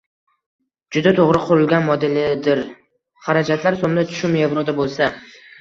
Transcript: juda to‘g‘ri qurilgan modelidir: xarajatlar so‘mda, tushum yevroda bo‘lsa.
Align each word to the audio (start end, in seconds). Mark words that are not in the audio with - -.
juda 0.95 1.11
to‘g‘ri 1.19 1.41
qurilgan 1.49 1.85
modelidir: 1.89 2.63
xarajatlar 3.27 3.81
so‘mda, 3.85 4.07
tushum 4.15 4.35
yevroda 4.43 4.77
bo‘lsa. 4.81 5.13